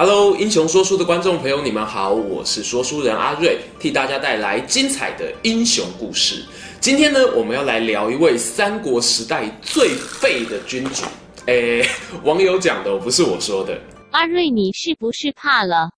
[0.00, 6.44] Hello，英雄说书的观众朋友，你们好，我是说书人阿瑞，替大家带来精彩的英雄故事。
[6.78, 11.02] 今天呢，我们要来聊一位三国时代最废的君主。
[11.46, 11.84] 诶，
[12.22, 13.76] 网友讲的，不是我说的。
[14.12, 15.90] 阿瑞，你是不是怕了？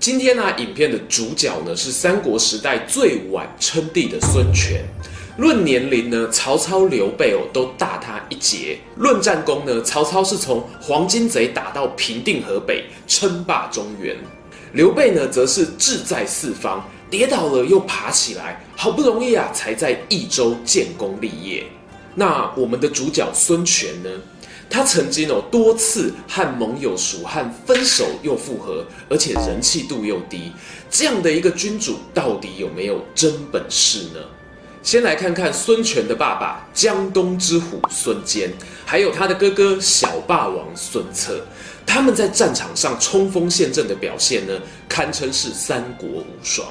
[0.00, 4.82] 今天呢、啊，影片的主角呢是三国时代最晚称帝的孙权。
[5.36, 8.78] 论年龄呢，曹操、刘备哦都大他一截。
[8.96, 14.16] 论战功呢，曹操是从黄巾贼打到平定河北，称霸中原。
[14.72, 16.82] 刘备呢，则是志在四方。
[17.08, 21.64] 跌倒了又爬起来，好不容易啊，才在益州建功立业。
[22.16, 24.10] 那我们的主角孙权呢？
[24.68, 30.50] 他曾经哦多次和盟友蜀汉分手又复合，而且人气度又低。
[30.90, 34.20] 这样的一个君主，到底有没有真本事呢？
[34.86, 38.48] 先来看看孙权的爸爸江东之虎孙坚，
[38.84, 41.44] 还有他的哥哥小霸王孙策，
[41.84, 44.52] 他们在战场上冲锋陷阵的表现呢，
[44.88, 46.68] 堪称是三国无双。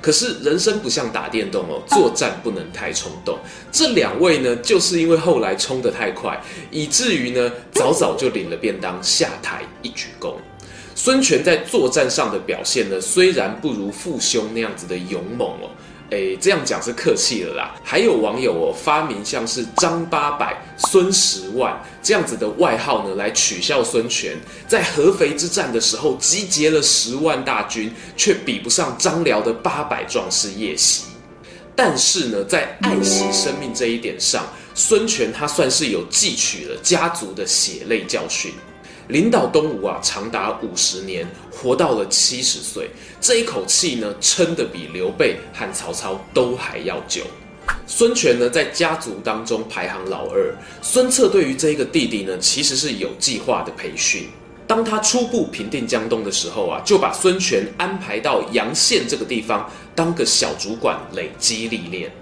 [0.00, 3.36] 可是人生不像打电动哦，作战不能太冲动。
[3.72, 10.34] 这两位呢，就是因为后来冲得太快，以至于呢，早早就领了便当下台一鞠躬。
[10.94, 15.68] 孙权在作战上的表现呢，虽然不如父兄那样子的勇猛哦。
[16.10, 17.74] 哎，这样讲是客气了啦。
[17.84, 24.34] 还有网友哦，发明像是张八百、孙十万这样子的外号呢，来取笑孙权。
[24.66, 31.04] 在合肥之战的时候，集结了十万大军，却比不上张辽的八百壮士夜袭。
[31.76, 38.50] 但是呢，在爱惜生命这一点上，孙权他算是有汲取了家族的血泪教训。
[39.08, 47.22] 领导东吴啊，长达五十年，活到了七十岁，这一口气呢，撑得比刘备和曹操都还要久。
[47.86, 50.54] 孙权呢，在家族当中排行老二。
[50.82, 54.28] 孙策对于这一个弟弟呢，其实是有计划的培训。
[54.66, 62.12] 当他初步平定江东的时候啊，就把孙权安排到阳县这个地方当个小主管，累积历练。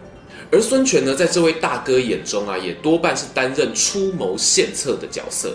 [0.52, 5.52] 而孙权呢，在这位大哥眼中啊，也多半是担任出谋献策的角色。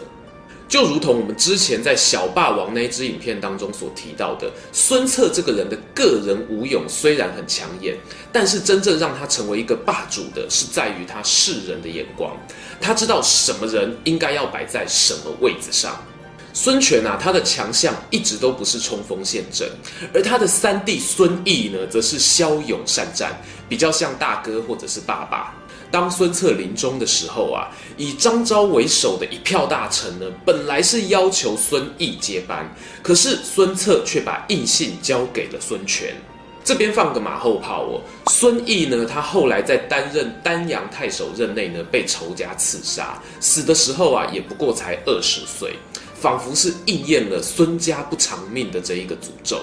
[0.72, 7.94] 就如同我们之前在小霸王那一支影片当中所提到的，孙策这个人的个人武勇虽然很抢眼，
[8.32, 12.32] 但是真正让他成为一个霸主的是在于他世人的眼光，
[12.80, 16.02] 他知道什么人应该要摆在什么位子上。
[16.54, 19.70] 孙权啊，他的强项一直都不是冲锋陷阵，
[20.14, 25.54] 而他的三弟孙毅呢，则是骁勇善战，比较像大哥或者是爸爸。
[25.92, 36.16] 当孙策临终的时候啊，以张昭为首的一票大臣呢，本来是要求孙毅接班，可是孙策却把印信交给了孙权。
[36.64, 45.76] 这边放个马后炮哦，孙毅呢，他后来在担任丹阳太守任内呢，被仇家刺杀，死的时候啊，也不过才二十岁。
[46.22, 49.60] 仿佛是应验了孙家不长命的这一个诅咒，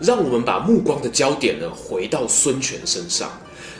[0.00, 3.30] 让我们把目光的焦点呢回到孙权身上。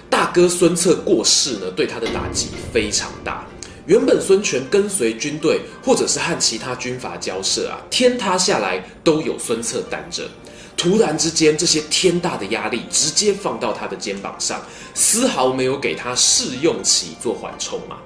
[0.08, 3.46] 大哥孙策过世呢，对他的打击非常大。
[3.86, 10.28] 原本孙权跟随军队或者是和其他军阀交涉啊，天塌下来都有孙策担着。
[10.76, 14.62] 突然之间，这些天大的压力直接放到他的肩膀上，
[14.94, 18.00] 丝毫没有给他试用期做缓冲啊。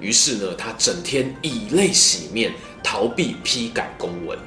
[0.00, 2.52] 于是呢，他整天以泪洗面。
[2.80, 4.38] 逃避批改公文。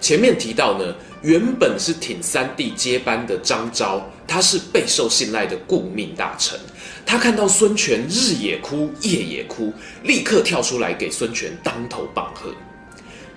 [0.00, 6.58] 前面提到呢，原本是挺三弟接班的张昭，他是备受信赖的顾命大臣。
[7.04, 9.72] 他看到孙权日也哭，夜也哭，
[10.04, 12.50] 立刻跳出来给孙权当头棒喝。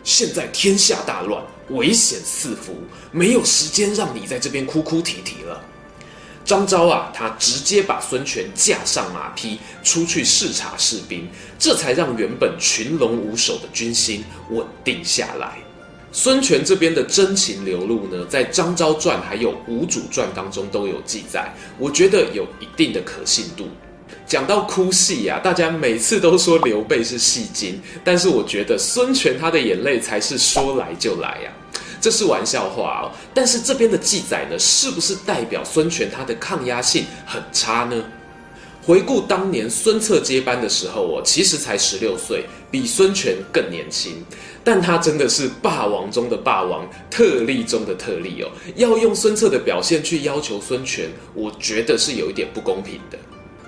[0.03, 2.75] 现在天下大乱，危险四伏，
[3.12, 5.62] 没有时间让你在这边哭哭啼啼了。
[6.45, 15.57] 张昭啊，他直接把孙权架上马匹，出去视察士兵，这才让原本群龙无首的军心稳定下来。
[16.15, 23.68] 孙权这边的真情流露呢，在张昭传还有吴主传当中都有记载，我觉得有一定的可信度。
[24.27, 31.81] 讲到哭戏啊，大家每次都说刘备是戏精，但是我觉得孙权他的眼泪才是说来就来呀、啊。
[32.00, 38.04] 这是玩笑话哦，但是这边的记载呢，是不是代表孙权他的抗压性很差呢？
[38.86, 44.21] 回顾当年孙策接班的时候哦，其实才十六岁，比孙权更年轻，
[44.63, 48.50] 但他真的是霸王中的霸王，特例中的特例哦。
[48.75, 53.18] 要用孙策的表现去要求孙权，我觉得是有一点不公平的。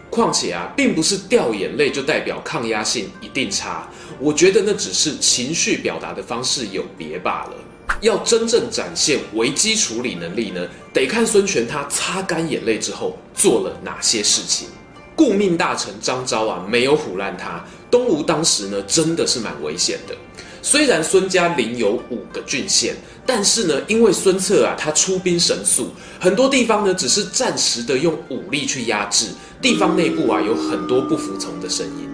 [0.09, 3.85] 况且啊，并不是掉眼泪就代表抗压性一定差。
[4.17, 7.55] 我觉得那只是情绪表达的方式有别罢了。
[8.01, 14.69] 要真正展现危机处理能力呢，得看孙权他擦干眼泪之后做了哪些事情。
[15.15, 17.63] 顾命大臣张昭啊，没有唬烂他。
[17.91, 20.15] 东吴当时呢，真的是蛮危险的。
[20.65, 29.27] 虽然孙家领有五个郡县，但是呢，因为孙策啊，他出兵神速，很多地方呢，只是暂时的用武力去压制，
[29.61, 32.09] 地方内部啊，有很多不服从的声音。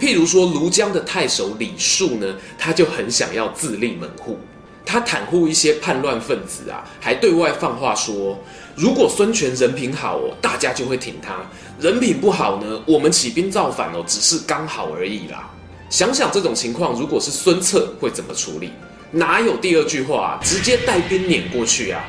[0.00, 4.38] 譬如说，庐江的太守李树呢，他就很想要自立门户。
[4.86, 8.38] 他袒护一些叛乱分子啊，还对外放话说，
[8.76, 11.32] 如果孙权人品好哦，大家就会挺他；
[11.80, 15.50] 人品不好呢，我们起兵造反哦，只是刚好而已啦。
[15.90, 18.70] 想想这种情况，如果是孙策会怎么处理？
[19.10, 20.40] 哪有第二句话啊？
[20.44, 22.04] 直接带兵撵过去啊！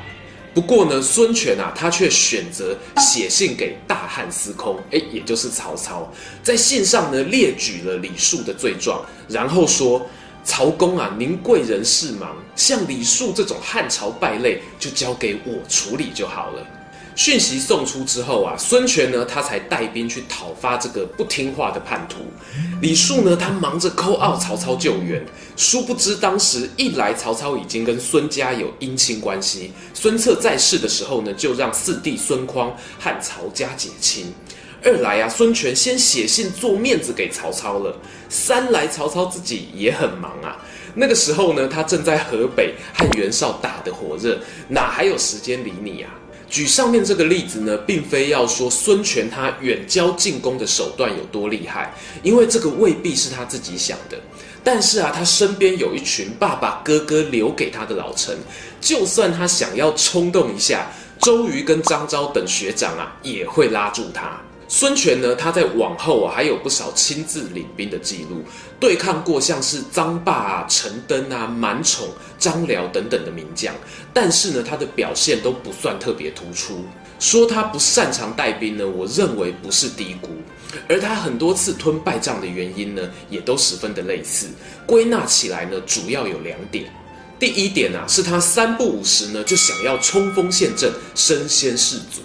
[0.53, 6.11] 不过呢，孙权啊，他却选择写信给大汉司空，诶，也就是曹操，
[6.43, 10.05] 在信上呢列举了李肃的罪状，然后说。
[10.41, 16.65] 曹公啊，您贵人事忙，像李肃这种汉朝败类，就交给我处理就好了。
[17.19, 22.19] 讯息送出之后啊，孙权呢，他才带兵去讨伐这个不听话的叛徒。
[22.81, 25.21] 李肃呢，他忙着 call out 曹操救援，
[25.57, 34.33] 殊不知当时一来曹操已经跟孙家有姻亲关系，孙策在世的时候呢，就让四弟孙匡和曹家结亲。
[34.81, 37.93] 二来啊，孙权先写信做面子给曹操了。
[38.29, 40.55] 三来，曹操自己也很忙啊。
[40.95, 44.39] 那个时候呢，他正在河北和袁绍打得火热，
[44.69, 46.15] 哪还有时间理你啊？
[46.49, 51.93] 举上面这个例子呢，并非要说孙权他远交近攻的手段有多厉害，
[52.23, 54.17] 因为这个未必是他自己想的。
[54.63, 58.35] 但是啊，他身边有一群爸爸、哥哥留给他的老臣，
[58.81, 64.41] 就算他想要冲动一下，周瑜跟张昭等学长啊，也会拉住他。
[64.71, 68.43] 孙权呢，他在往后啊还有不少亲自领兵的记录，
[68.79, 72.07] 对抗过像是臧霸啊、陈登啊、满宠、
[72.37, 73.73] 张辽等等的名将，
[74.13, 76.85] 但是呢，他的表现都不算特别突出。
[77.19, 80.29] 说他不擅长带兵呢，我认为不是低估，
[80.87, 84.49] 而他很多次吞败仗的原因呢，也都十分的类似。
[84.85, 86.85] 归纳起来呢，主要有两点。
[87.39, 92.21] 第一点啊，是他三不五时呢就想要冲锋陷阵，身先士卒。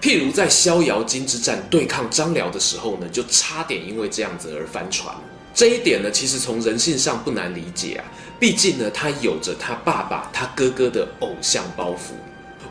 [0.00, 5.14] 譬如在逍遥津之战对抗张辽的时候呢，就差点因为这样子而翻船。
[5.52, 8.04] 这一点呢，其实从人性上不难理解啊。
[8.38, 12.12] 毕竟呢，他有着他爸爸、他哥哥的偶像包袱。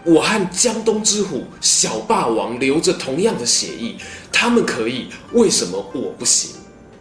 [0.04, 3.96] 我和江东之虎小霸王流着同样的血液，
[4.32, 6.52] 他们可以，为什么我不行？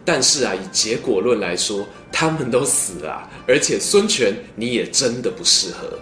[0.05, 5.97] 但是啊，以结果论来说，他们都死了，而且孙权你也真的不适合。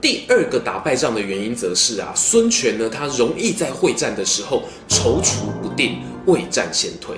[0.00, 7.16] 第二个打败仗的原因，则是啊，孙权呢，他容易在会战的时候踌躇不定，未战先退。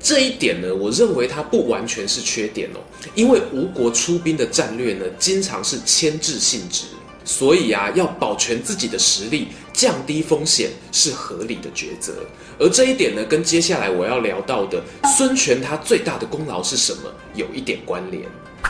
[0.00, 2.80] 这一点呢，我认为他不完全是缺点哦，
[3.14, 6.86] 因为吴国出兵的战略呢，经常是牵制性质，
[7.24, 12.14] 所以啊，要保全自己的实力，降低风险是合理的抉择。
[12.58, 14.82] 而这一点呢，跟接下来我要聊到的
[15.16, 17.02] 孙权他最大的功劳是什么，
[17.34, 18.24] 有一点关联。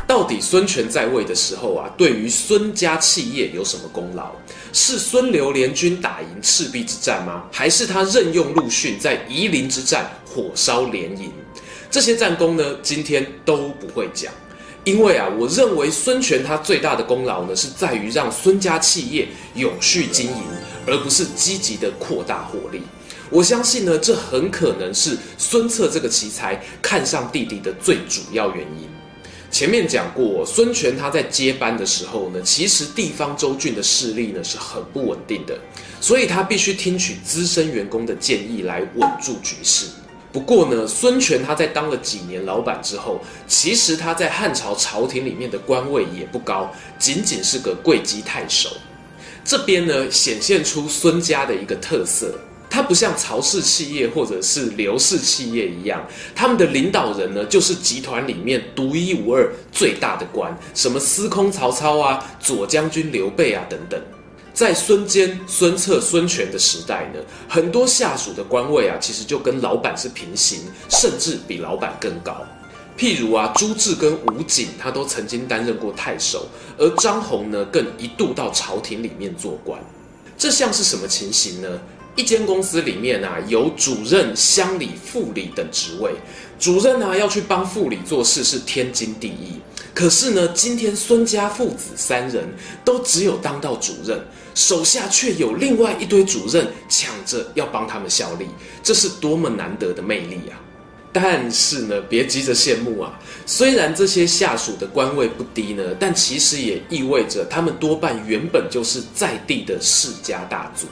[0.06, 4.32] 到底孙权在位的时候啊，对于孙家企业有什么功劳？
[4.72, 7.44] 是孙刘联军打赢赤壁之战吗？
[7.50, 11.32] 还是他任用陆逊在夷陵之战火烧连营？
[11.90, 14.32] 这些战功呢，今天都不会讲，
[14.84, 20.42] 因为啊，我认为孙权他最大的功劳呢，是在于让孙家企业永续经营，
[20.87, 22.82] 而不是积极的扩大获利。
[23.28, 28.91] 我相信呢，这很可能是孙策这个奇才看上弟弟的最主要原因。
[29.52, 35.54] 前面讲过，孙权他在接班的时候呢，其实地方州郡的势力呢是很不稳定的，
[36.00, 39.88] 所以他必须听取资深员工的建议来稳住局势。
[40.32, 48.71] 不过呢，孙权他在当了几年老板之后，其实他在汉朝朝廷里面的官位也不高，仅仅是个会稽太守。
[49.44, 52.38] 这边呢，显现出孙家的一个特色。
[52.73, 56.02] 他不像曹氏企业或者是刘氏企业一样，
[56.35, 64.00] 他们的领导人呢，就是集团里面独一无二最大的官，什么司空曹操啊、左将军刘备啊等等。
[64.55, 72.43] 在孙坚、孙策、孙权的时代呢，很多下属的官位啊，其实就跟老板是平行，甚至比老板更高。
[72.97, 76.47] 譬如啊，朱治跟吴景，他都曾经担任过太守，
[76.79, 79.79] 而张宏呢，更一度到朝廷里面做官。
[80.38, 81.69] 这像是什么情形呢？
[82.14, 86.12] 一间公司里面啊，有主任、乡里、副理等职位。
[86.59, 89.61] 主任啊，要去帮副理做事是天经地义。
[89.95, 92.45] 可是呢，今天孙家父子三人
[92.85, 94.21] 都只有当到主任，
[94.54, 98.47] 手下却有另外一堆主任抢着要帮他们效力，
[98.83, 100.61] 这是多么难得的魅力啊！
[101.12, 110.87] 但是呢，别急着羡慕啊，虽然这些下属的官位不低呢，但其实也意味着他们多半原本就是在地的世家大族。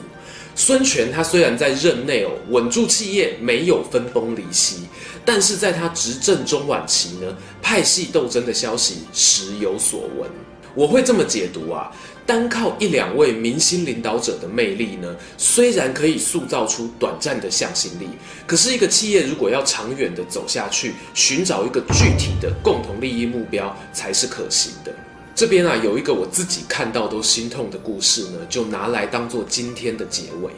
[0.63, 4.81] 孙权他虽然在任内哦稳住企业，没有分崩离析，
[5.25, 10.29] 但是在他执政中晚期呢，派系斗争的消息时有所闻。
[10.75, 11.91] 我会这么解读啊，
[12.27, 18.07] 单靠一两位明星领导者的魅力呢，虽然可以塑造出短暂的向心力，
[18.45, 24.93] 可是一个企业如果要长远的走下去，寻找一个具体的共同利益目标才是可行的。
[25.33, 30.51] 这边啊，有一个我自己看到都心痛的故事呢，就拿来当做今天的结尾。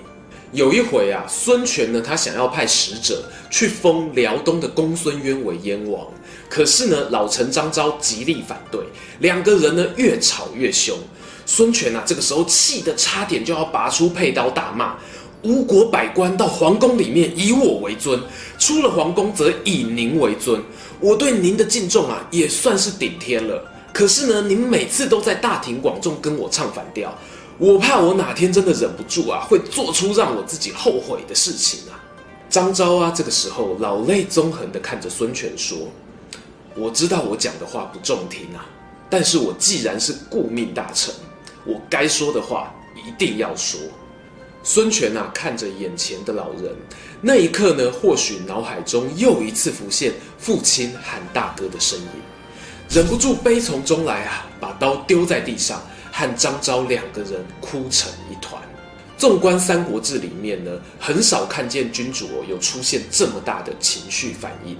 [0.51, 6.05] 有一回啊，孙权呢，他想要派使者去封辽东的公孙渊为燕王，
[6.49, 8.81] 可是呢，老臣张昭极力反对，
[9.19, 10.97] 两个人呢越吵越凶。
[11.45, 14.95] 孙权啊，这个时候气得差点就要拔出佩刀大骂
[15.43, 18.19] ：“吴国百官到皇宫里面以我为尊，
[18.59, 20.61] 出了皇宫则以您为尊，
[20.99, 27.15] 我对您的敬重啊，也算是顶天了。”可是呢，您每次都在大庭广众跟我唱反调，
[27.59, 32.01] 我怕我哪天真的忍不住啊，会做出让我自己后悔的事情啊。
[32.49, 35.77] 张昭啊，这个时候老泪纵横的看着孙权说
[36.75, 38.65] ：“我知道我讲的话不中听啊，
[39.09, 41.13] 但是我既然是顾命大臣，
[41.63, 43.79] 我该说的话一定要说。”
[44.65, 46.73] 孙权啊，看着眼前的老人，
[47.21, 52.07] 那一刻呢，或许脑海中又一次浮现父亲喊大哥的身影。
[52.93, 55.81] 忍不住悲从中来啊，把刀丢在地上，
[56.11, 58.61] 和张昭两个人哭成一团。
[59.17, 60.69] 纵观《三国志》里面呢，
[60.99, 64.77] 很少看见君主有出现这么大的情绪反应。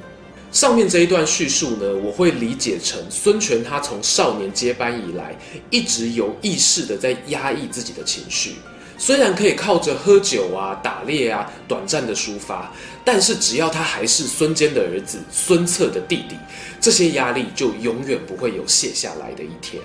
[0.51, 5.36] 上面这一段叙述呢，我会理解成孙权他从少年接班以来，
[5.72, 8.58] 一直有意识的在压抑自己的情绪。
[9.05, 12.72] 虽然可以靠着喝酒啊、打猎啊，短暂的抒发，
[13.03, 16.38] 但是只要他还是孙坚的儿子、孙策的弟弟，
[16.79, 19.83] 这些压力就永远不会有卸下来的一天。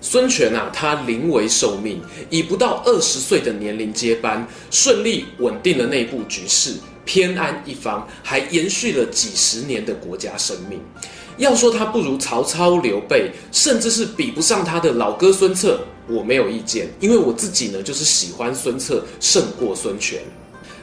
[0.00, 10.80] 孙权啊，他临危受命，以不到二十岁的年龄接班，顺利稳定了内部局势，偏安一方，还延续了几十年的国家生命。
[11.36, 15.80] 要说他不如曹操、刘备，甚至是比不上他的老哥孙策，
[16.10, 20.20] 我没有意见，因为我自己呢就是喜欢孙策胜过孙权。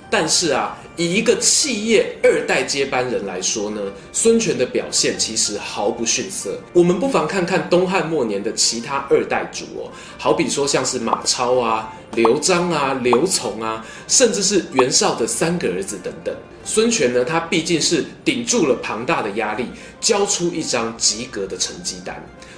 [0.09, 3.81] 但是啊，以一个企业二代接班人来说呢，
[4.13, 6.57] 孙权的表现其实毫不逊色。
[6.71, 16.33] 我们不妨看看东汉末年的其他二代主哦，好比说像是马超啊、刘璋啊、刘琮啊，甚至是袁绍的三个儿子等等。
[16.63, 19.65] 孙权呢，他毕竟是顶住了庞大的压力，
[19.99, 22.25] 交出一张及格的成绩单。